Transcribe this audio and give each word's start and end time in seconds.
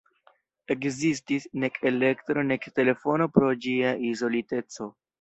Ekzistis 0.75 1.45
nek 1.65 1.77
elektro 1.91 2.47
nek 2.49 2.67
telefono 2.81 3.31
pro 3.39 3.55
ĝia 3.67 3.97
izoliteco. 4.13 4.95